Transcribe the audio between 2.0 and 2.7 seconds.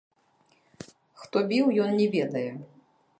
ведае.